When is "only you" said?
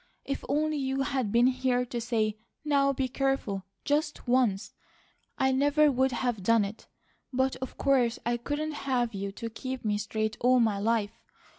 0.49-1.01